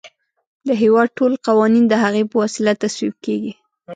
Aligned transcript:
د 0.67 0.69
هیواد 0.81 1.09
ټول 1.17 1.33
قوانین 1.47 1.85
د 1.89 1.93
هغې 2.03 2.23
په 2.29 2.35
وسیله 2.43 2.73
تصویب 2.83 3.15
کیږي. 3.25 3.53